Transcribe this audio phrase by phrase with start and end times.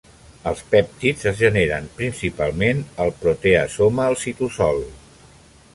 [0.51, 4.83] Els pèptids es generen principalment el proteasoma al citosol.